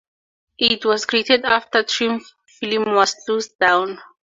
It 0.57 0.83
was 0.83 1.05
created 1.05 1.45
after 1.45 1.83
Triumph 1.83 2.33
Films 2.59 2.87
was 2.87 3.13
closed 3.23 3.59
down. 3.59 3.99